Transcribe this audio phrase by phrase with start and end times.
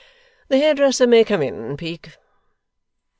[0.47, 2.17] The hairdresser may come in, Peak!